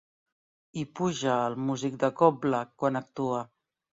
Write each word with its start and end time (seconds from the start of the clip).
Hi 0.79 0.85
puja 0.99 1.35
el 1.49 1.57
músic 1.67 1.99
de 2.05 2.11
cobla 2.21 2.61
quan 2.85 3.01
actua. 3.03 3.45